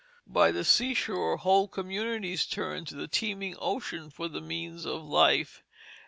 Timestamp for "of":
4.83-5.03